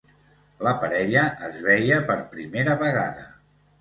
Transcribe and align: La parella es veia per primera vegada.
La 0.67 0.71
parella 0.85 1.25
es 1.49 1.59
veia 1.67 1.99
per 2.09 2.17
primera 2.35 2.77
vegada. 2.85 3.29